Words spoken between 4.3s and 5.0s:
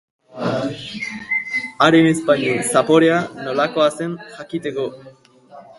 jakiteko.